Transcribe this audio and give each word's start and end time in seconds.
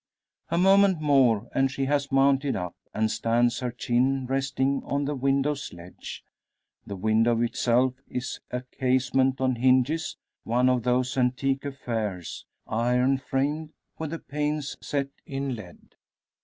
A 0.49 0.57
moment 0.57 0.99
more, 0.99 1.47
and 1.53 1.69
she 1.69 1.85
has 1.85 2.11
mounted 2.11 2.55
up, 2.55 2.73
and 2.91 3.11
stands, 3.11 3.59
her 3.59 3.69
chin 3.69 4.25
resting 4.25 4.81
on 4.83 5.05
the 5.05 5.13
window's 5.13 5.71
ledge. 5.73 6.23
The 6.87 6.95
window 6.95 7.39
itself 7.43 7.93
is 8.09 8.39
a 8.49 8.63
casement 8.71 9.39
on 9.39 9.57
hinges; 9.57 10.17
one 10.43 10.69
of 10.69 10.81
those 10.81 11.19
antique 11.19 11.65
affairs, 11.65 12.47
iron 12.65 13.19
framed, 13.19 13.73
with 13.99 14.09
the 14.09 14.17
panes 14.17 14.75
set 14.81 15.09
in 15.27 15.55
lead. 15.55 15.93